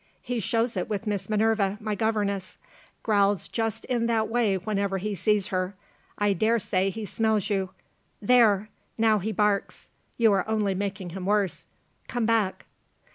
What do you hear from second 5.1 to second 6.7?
sees her. I dare